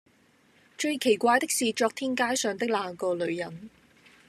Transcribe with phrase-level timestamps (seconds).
[0.79, 3.69] 最奇怪的是昨天街上的那個女人，